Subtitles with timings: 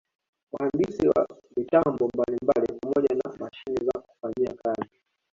[0.51, 1.27] Wahandisi wa
[1.57, 5.01] mitambo mbalimbali pamoja na mashine za kufanyia kazi